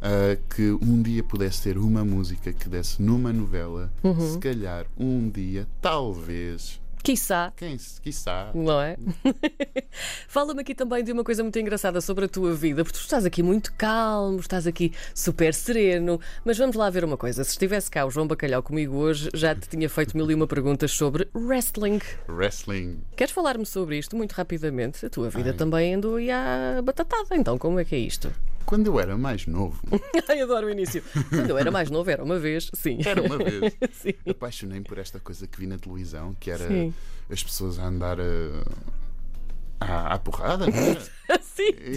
ah, 0.00 0.36
que 0.54 0.70
um 0.82 1.02
dia 1.02 1.22
pudesse 1.22 1.62
ter 1.62 1.78
uma 1.78 2.04
música 2.04 2.52
que 2.52 2.68
desse 2.68 3.00
numa 3.02 3.32
novela, 3.32 3.92
Uhum. 4.04 4.32
se 4.32 4.38
calhar 4.38 4.86
um 4.96 5.28
dia, 5.28 5.66
talvez, 5.80 6.80
Quiçá. 7.06 7.52
quem 7.56 7.76
quiçá. 8.02 8.50
Não 8.52 8.80
é? 8.82 8.96
Fala-me 10.26 10.62
aqui 10.62 10.74
também 10.74 11.04
de 11.04 11.12
uma 11.12 11.22
coisa 11.22 11.40
muito 11.40 11.56
engraçada 11.56 12.00
sobre 12.00 12.24
a 12.24 12.28
tua 12.28 12.52
vida, 12.52 12.82
porque 12.82 12.98
tu 12.98 13.00
estás 13.00 13.24
aqui 13.24 13.44
muito 13.44 13.72
calmo, 13.74 14.40
estás 14.40 14.66
aqui 14.66 14.92
super 15.14 15.54
sereno. 15.54 16.20
Mas 16.44 16.58
vamos 16.58 16.74
lá 16.74 16.90
ver 16.90 17.04
uma 17.04 17.16
coisa: 17.16 17.44
se 17.44 17.50
estivesse 17.50 17.88
cá 17.88 18.04
o 18.04 18.10
João 18.10 18.26
Bacalhau 18.26 18.60
comigo 18.60 18.96
hoje, 18.96 19.30
já 19.32 19.54
te 19.54 19.68
tinha 19.68 19.88
feito 19.88 20.16
mil 20.16 20.28
e 20.28 20.34
uma 20.34 20.48
perguntas 20.48 20.90
sobre 20.90 21.28
wrestling. 21.32 22.00
Wrestling. 22.28 22.98
Queres 23.14 23.32
falar-me 23.32 23.64
sobre 23.64 23.98
isto 23.98 24.16
muito 24.16 24.32
rapidamente? 24.32 25.06
A 25.06 25.08
tua 25.08 25.30
vida 25.30 25.52
também 25.52 25.94
andou 25.94 26.16
aí 26.16 26.28
à 26.28 26.82
batatada, 26.82 27.36
então 27.36 27.56
como 27.56 27.78
é 27.78 27.84
que 27.84 27.94
é 27.94 27.98
isto? 27.98 28.32
Quando 28.66 28.88
eu 28.88 28.98
era 29.00 29.16
mais 29.16 29.46
novo, 29.46 29.80
Ai, 30.28 30.40
adoro 30.40 30.66
o 30.66 30.70
início. 30.70 31.02
Quando 31.30 31.50
eu 31.50 31.56
era 31.58 31.70
mais 31.70 31.88
novo, 31.90 32.10
era 32.10 32.22
uma 32.24 32.38
vez, 32.38 32.68
sim. 32.74 32.98
era 33.04 33.22
uma 33.22 33.38
vez, 33.38 33.76
Sim. 33.92 34.12
apaixonei-me 34.28 34.84
por 34.84 34.98
esta 34.98 35.20
coisa 35.20 35.46
que 35.46 35.58
vi 35.58 35.66
na 35.66 35.78
televisão, 35.78 36.34
que 36.40 36.50
era 36.50 36.66
Sim. 36.68 36.92
as 37.30 37.42
pessoas 37.42 37.78
a 37.78 37.86
andar 37.86 38.18
a, 38.20 38.24
à, 39.80 40.14
à 40.14 40.18
porrada, 40.18 40.66
não 40.66 40.78
era? 40.78 41.00
Sim, 41.42 41.70
é 41.80 41.90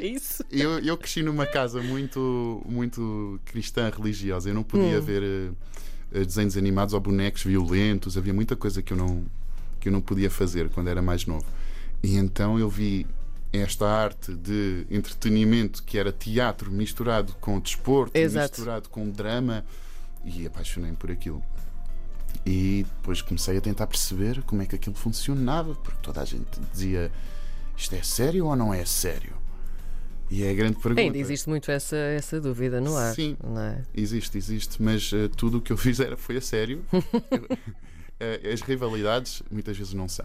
E- 0.00 0.12
isso. 0.14 0.44
Eu, 0.50 0.78
eu 0.80 0.96
cresci 0.98 1.22
numa 1.22 1.46
casa 1.46 1.80
muito, 1.82 2.62
muito 2.68 3.40
cristã 3.44 3.88
religiosa. 3.90 4.50
Eu 4.50 4.54
não 4.54 4.62
podia 4.62 4.98
Hum. 4.98 5.02
ver 5.02 5.22
eh, 5.22 5.50
eh, 6.20 6.24
desenhos 6.24 6.56
animados 6.56 6.92
ou 6.92 7.00
bonecos 7.00 7.42
violentos. 7.42 8.18
Havia 8.18 8.34
muita 8.34 8.54
coisa 8.56 8.82
que 8.82 8.92
eu 8.92 8.96
não 8.96 9.24
que 9.80 9.88
eu 9.88 9.92
não 9.92 10.00
podia 10.00 10.28
fazer 10.30 10.68
quando 10.70 10.88
era 10.88 11.00
mais 11.00 11.24
novo. 11.26 11.46
E 12.02 12.16
então 12.16 12.58
eu 12.58 12.68
vi 12.68 13.06
esta 13.52 13.86
arte 13.88 14.34
de 14.34 14.86
entretenimento 14.90 15.82
que 15.82 15.98
era 15.98 16.12
teatro 16.12 16.70
misturado 16.70 17.34
com 17.40 17.58
desporto, 17.58 18.16
Exato. 18.16 18.50
misturado 18.58 18.88
com 18.88 19.08
drama 19.08 19.64
e 20.24 20.46
apaixonei-me 20.46 20.96
por 20.96 21.10
aquilo. 21.10 21.42
E 22.44 22.84
depois 22.96 23.22
comecei 23.22 23.56
a 23.56 23.60
tentar 23.60 23.86
perceber 23.86 24.42
como 24.42 24.62
é 24.62 24.66
que 24.66 24.74
aquilo 24.76 24.94
funcionava, 24.94 25.74
porque 25.74 25.98
toda 26.02 26.20
a 26.20 26.24
gente 26.24 26.60
dizia 26.72 27.10
isto 27.76 27.94
é 27.94 28.02
sério 28.02 28.46
ou 28.46 28.56
não 28.56 28.72
é 28.74 28.84
sério? 28.84 29.34
E 30.28 30.42
é 30.42 30.50
a 30.50 30.54
grande 30.54 30.76
pergunta. 30.78 31.00
Ainda 31.00 31.18
existe 31.18 31.48
muito 31.48 31.70
essa, 31.70 31.96
essa 31.96 32.40
dúvida 32.40 32.80
no 32.80 32.96
ar. 32.96 33.14
Sim. 33.14 33.36
É? 33.58 33.82
Existe, 33.94 34.36
existe, 34.36 34.82
mas 34.82 35.10
eh, 35.12 35.28
tudo 35.28 35.58
o 35.58 35.60
que 35.60 35.72
eu 35.72 35.76
fiz 35.78 36.00
era, 36.00 36.16
foi 36.16 36.36
a 36.36 36.40
sério. 36.40 36.84
Eh, 38.18 38.50
As 38.50 38.62
rivalidades 38.62 39.42
muitas 39.50 39.76
vezes 39.76 39.92
não 39.92 40.08
são. 40.08 40.24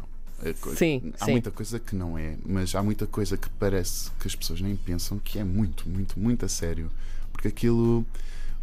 Co- 0.59 0.75
Sim, 0.75 1.13
há 1.19 1.25
sim. 1.25 1.31
muita 1.31 1.51
coisa 1.51 1.79
que 1.79 1.95
não 1.95 2.17
é, 2.17 2.35
mas 2.45 2.73
há 2.75 2.81
muita 2.81 3.05
coisa 3.07 3.37
que 3.37 3.49
parece 3.51 4.09
que 4.19 4.27
as 4.27 4.35
pessoas 4.35 4.59
nem 4.61 4.75
pensam 4.75 5.19
que 5.19 5.37
é 5.39 5.43
muito, 5.43 5.87
muito, 5.89 6.19
muito 6.19 6.45
a 6.45 6.49
sério. 6.49 6.89
Porque 7.31 7.47
aquilo. 7.47 8.05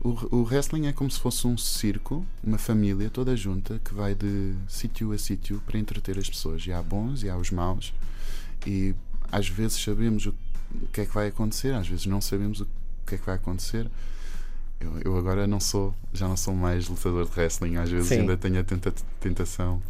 O, 0.01 0.11
o 0.37 0.43
wrestling 0.45 0.87
é 0.87 0.93
como 0.93 1.11
se 1.11 1.19
fosse 1.19 1.45
um 1.47 1.59
circo, 1.59 2.25
uma 2.45 2.57
família 2.59 3.11
toda 3.11 3.37
junta 3.37 3.81
que 3.85 3.93
vai 3.93 4.15
de 4.15 4.55
sítio 4.69 5.11
a 5.13 5.19
sítio 5.19 5.61
para 5.67 5.77
entreter 5.77 6.17
as 6.17 6.29
pessoas. 6.31 6.65
E 6.67 6.73
há 6.73 6.81
bons 6.81 7.23
e 7.25 7.29
há 7.29 7.37
os 7.37 7.51
maus. 7.51 7.93
E 8.67 8.95
às 9.33 9.49
vezes 9.49 9.83
sabemos 9.83 10.27
o 10.27 10.35
que 10.93 11.01
é 11.01 11.05
que 11.07 11.13
vai 11.13 11.27
acontecer, 11.29 11.75
às 11.75 11.89
vezes 11.89 12.07
não 12.07 12.21
sabemos 12.21 12.61
o 12.61 12.67
que 13.07 13.17
é 13.17 13.19
que 13.19 13.27
vai 13.27 13.35
acontecer. 13.35 13.91
Eu, 14.79 15.01
eu 15.05 15.17
agora 15.19 15.47
não 15.49 15.59
sou, 15.59 15.93
já 16.13 16.29
não 16.29 16.37
sou 16.37 16.55
mais 16.55 16.89
lutador 16.89 17.29
de 17.29 17.33
wrestling, 17.37 17.75
às 17.77 17.91
vezes 17.91 18.09
Sim. 18.09 18.21
ainda 18.21 18.37
tenho 18.37 18.61
a 18.61 18.63
tenta- 18.63 18.95
tentação 19.19 19.83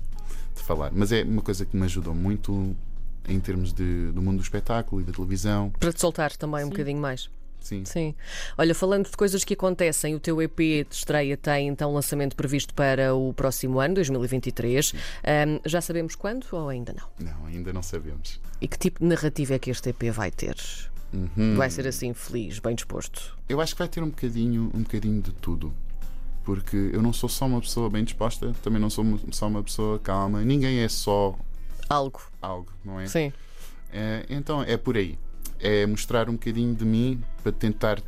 de 0.58 0.64
falar. 0.64 0.90
Mas 0.92 1.12
é 1.12 1.22
uma 1.22 1.42
coisa 1.42 1.64
que 1.64 1.76
me 1.76 1.84
ajudou 1.84 2.14
muito 2.14 2.76
em 3.28 3.38
termos 3.40 3.72
de, 3.72 4.10
do 4.12 4.22
mundo 4.22 4.38
do 4.38 4.42
espetáculo 4.42 5.00
e 5.00 5.04
da 5.04 5.12
televisão. 5.12 5.70
Para 5.78 5.92
te 5.92 6.00
soltar 6.00 6.36
também 6.36 6.60
um 6.60 6.64
Sim. 6.64 6.70
bocadinho 6.70 7.00
mais. 7.00 7.30
Sim. 7.60 7.84
Sim. 7.84 8.14
Olha, 8.56 8.74
falando 8.74 9.10
de 9.10 9.16
coisas 9.16 9.44
que 9.44 9.54
acontecem, 9.54 10.14
o 10.14 10.20
teu 10.20 10.40
EP 10.40 10.56
de 10.56 10.86
estreia 10.90 11.36
tem 11.36 11.68
então 11.68 11.92
lançamento 11.92 12.34
previsto 12.34 12.72
para 12.72 13.14
o 13.14 13.34
próximo 13.34 13.80
ano, 13.80 13.94
2023. 13.96 14.94
Ahm, 15.24 15.58
já 15.66 15.80
sabemos 15.80 16.14
quando 16.14 16.46
ou 16.52 16.68
ainda 16.68 16.94
não? 16.94 17.26
Não, 17.26 17.46
ainda 17.46 17.72
não 17.72 17.82
sabemos. 17.82 18.40
E 18.60 18.66
que 18.66 18.78
tipo 18.78 19.00
de 19.00 19.06
narrativa 19.06 19.54
é 19.54 19.58
que 19.58 19.70
este 19.70 19.90
EP 19.90 20.04
vai 20.12 20.30
ter? 20.30 20.56
Uhum. 21.12 21.56
Vai 21.56 21.70
ser 21.70 21.86
assim, 21.86 22.12
feliz, 22.14 22.58
bem 22.58 22.74
disposto? 22.74 23.36
Eu 23.48 23.60
acho 23.60 23.74
que 23.74 23.78
vai 23.78 23.88
ter 23.88 24.02
um 24.02 24.10
bocadinho, 24.10 24.70
um 24.74 24.82
bocadinho 24.82 25.20
de 25.20 25.32
tudo. 25.32 25.72
Porque 26.48 26.78
eu 26.94 27.02
não 27.02 27.12
sou 27.12 27.28
só 27.28 27.44
uma 27.44 27.60
pessoa 27.60 27.90
bem 27.90 28.02
disposta, 28.02 28.54
também 28.62 28.80
não 28.80 28.88
sou 28.88 29.04
só 29.32 29.48
uma 29.48 29.62
pessoa 29.62 29.98
calma. 29.98 30.40
Ninguém 30.40 30.78
é 30.78 30.88
só 30.88 31.38
Algo. 31.90 32.22
algo, 32.40 32.72
não 32.82 32.98
é? 32.98 33.06
Sim. 33.06 33.30
É, 33.92 34.24
então 34.30 34.62
é 34.62 34.78
por 34.78 34.96
aí. 34.96 35.18
É 35.60 35.84
mostrar 35.84 36.26
um 36.26 36.32
bocadinho 36.32 36.74
de 36.74 36.86
mim 36.86 37.22
para 37.42 37.52
tentar 37.52 38.00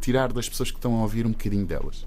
tirar 0.00 0.32
das 0.32 0.48
pessoas 0.48 0.70
que 0.70 0.78
estão 0.78 0.94
a 0.94 1.02
ouvir 1.02 1.26
um 1.26 1.32
bocadinho 1.32 1.66
delas. 1.66 2.06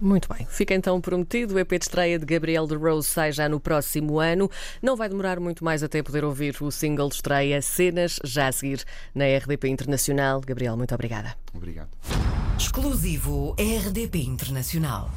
Muito 0.00 0.32
bem. 0.32 0.46
Fica 0.48 0.74
então 0.74 1.00
prometido. 1.00 1.54
O 1.54 1.58
EP 1.58 1.70
de 1.70 1.84
estreia 1.84 2.18
de 2.18 2.24
Gabriel 2.24 2.66
de 2.66 2.74
Rose 2.74 3.08
sai 3.08 3.32
já 3.32 3.48
no 3.48 3.60
próximo 3.60 4.18
ano. 4.18 4.50
Não 4.80 4.96
vai 4.96 5.08
demorar 5.08 5.38
muito 5.38 5.62
mais 5.62 5.82
até 5.82 6.02
poder 6.02 6.24
ouvir 6.24 6.56
o 6.62 6.70
single 6.70 7.08
de 7.08 7.16
estreia 7.16 7.60
Cenas, 7.60 8.18
já 8.24 8.48
a 8.48 8.52
seguir 8.52 8.82
na 9.14 9.24
RDP 9.26 9.68
Internacional. 9.68 10.40
Gabriel, 10.40 10.76
muito 10.76 10.94
obrigada. 10.94 11.36
Obrigado. 11.52 11.90
Exclusivo 12.58 13.54
RDP 13.58 14.22
Internacional. 14.22 15.10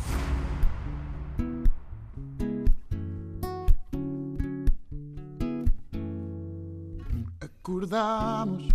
Acordamos 7.40 8.68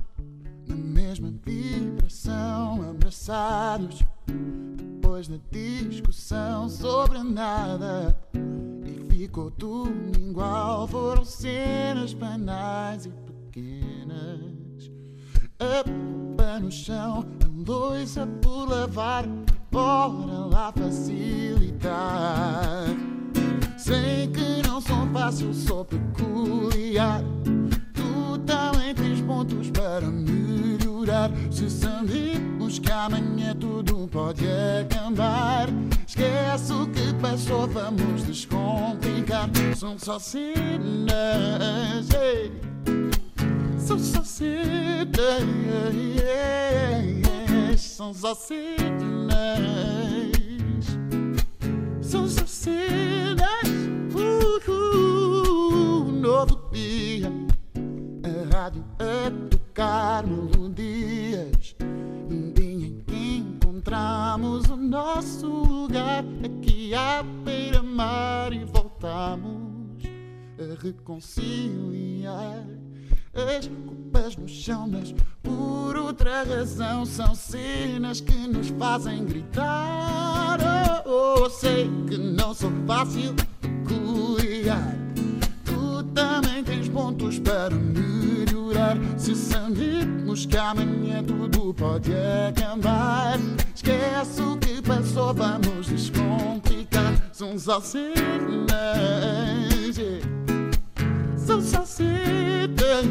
na 0.67 0.75
mesma 0.75 1.31
vibração, 1.45 2.91
abraçados. 2.91 4.03
Depois 5.19 5.27
da 5.27 5.39
discussão 5.51 6.69
sobre 6.69 7.19
nada. 7.25 8.17
E 8.87 9.13
ficou 9.13 9.51
tudo 9.51 10.17
igual. 10.17 10.87
Foram 10.87 11.25
cenas 11.25 12.15
banais 12.15 13.07
e 13.07 13.09
pequenas. 13.09 14.93
A 15.59 15.83
roupa 15.85 16.61
no 16.61 16.71
chão, 16.71 17.27
a 17.43 17.49
louça 17.69 18.29
por 18.41 18.69
lavar. 18.69 19.27
Bora 19.73 20.47
lá 20.47 20.71
facilitar. 20.71 21.91
Sei 23.77 24.29
que 24.29 24.69
não 24.69 24.81
sou 24.81 25.05
fácil, 25.13 25.53
sou 25.53 25.85
peculiar. 25.85 27.25
Tu 27.93 28.39
também 28.47 28.95
tens 28.95 29.21
pontos 29.23 29.69
para 29.71 30.07
melhorar. 30.07 31.33
Se 31.51 31.69
sabemos 31.69 32.79
que 32.79 32.93
amanhã 32.93 33.57
tudo 33.57 34.07
pode 34.09 34.38
acabar. 34.83 35.69
Esquece 36.07 36.73
o 36.73 36.87
que 36.89 37.15
passou, 37.21 37.67
vamos 37.69 38.25
descomplicar. 38.25 39.49
São 39.77 39.99
só 39.99 40.19
cenas. 40.19 42.09
São 43.79 43.99
só 43.99 44.23
cenas, 44.23 45.15
são 47.79 48.13
só 48.13 48.35
cenas. 48.35 49.29
São 52.03 52.29
só 52.29 52.47
cenas. 52.47 53.69
Uh, 54.15 54.71
uh, 54.71 56.13
novo 56.13 56.61
dia. 56.73 57.33
A 58.25 58.57
rádio 58.57 58.85
a 58.99 59.31
tocar 59.49 60.25
reconciliar. 70.83 72.65
As 73.35 73.69
culpas 73.69 74.37
no 74.37 74.49
chão, 74.49 74.89
mas 74.89 75.15
por 75.43 75.97
outra 75.97 76.43
razão 76.43 77.05
são 77.05 77.35
cenas 77.35 78.21
que 78.21 78.37
nos 78.49 78.69
fazem 78.71 79.25
gritar. 79.25 80.59
Oh, 81.07 81.45
oh, 81.45 81.51
sei 81.51 81.91
que 82.09 82.19
não 82.19 82.53
sou 82.55 82.71
fácil 82.87 83.35
de 83.35 83.45
peculiar. 83.61 84.97
Tu 85.65 86.03
também 86.15 86.65
tens 86.65 86.89
pontos 86.89 87.39
para 87.39 87.75
melhorar. 87.75 88.97
Se 89.17 89.35
sabemos 89.35 90.47
que 90.47 90.57
amanhã 90.57 91.23
tudo 91.23 91.73
pode 91.75 92.13
acabar. 92.49 93.39
Esquece 93.75 94.43
o 94.43 94.57
que 94.57 94.83
passou, 94.83 95.33
vamos 95.35 95.87
descomplicar. 95.87 97.29
São 97.33 97.59
só 97.59 97.81
cenas, 97.81 98.69
são 101.49 101.63
só 101.63 101.83
cenas, 101.87 103.07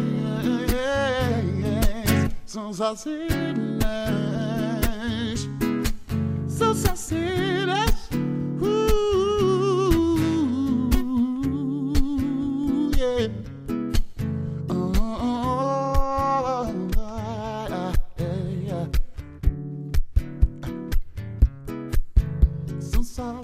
são 2.45 2.71
só 2.71 2.95
cenas, 2.95 3.49
são. 6.95 7.87
Uh, 8.61 8.69
yeah. 12.95 13.33
Oh, 14.69 14.91
ah, 16.99 17.91
yeah. 18.19 18.87
São 22.79 23.03
só 23.03 23.41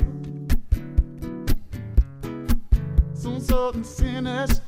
São 3.16 3.40
só 3.40 3.72
cenas, 3.84 3.84
cenas 3.84 4.63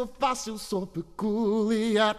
sou 0.00 0.08
fácil, 0.18 0.56
sou 0.56 0.86
peculiar. 0.86 2.16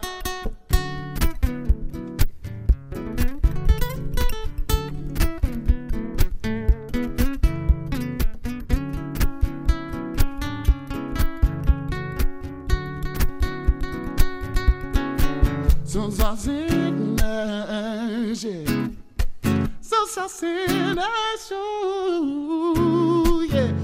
São 15.84 16.10
só 16.10 16.36
cenas, 16.36 16.70
uh, 21.50 23.42
yeah. 23.42 23.74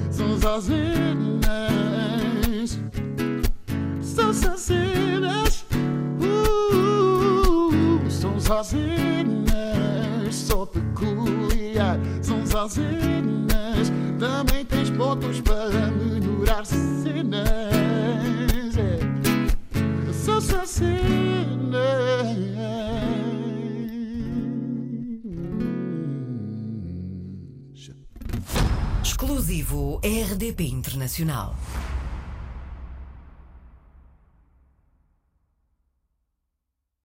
Só 0.40 0.61
cenas. 0.61 1.77
São 4.19 4.35
só 4.35 4.57
cenas, 4.57 5.65
uh, 6.21 8.11
são 8.11 8.41
só 8.41 8.65
cenas. 8.65 10.35
Sou 10.35 10.67
peculiar, 10.67 12.01
são 12.21 12.45
só 12.45 12.69
cenas. 12.69 13.93
Também 14.19 14.65
tens 14.65 14.91
pontos 14.91 15.41
para 15.41 15.93
melhorar 15.93 16.67
cenas. 16.67 17.49
yeah. 18.75 19.07
São 20.13 20.41
só 20.41 20.67
cenas. 20.67 22.19
Exclusivo 29.05 30.01
RDP 30.03 30.65
Internacional. 30.65 31.55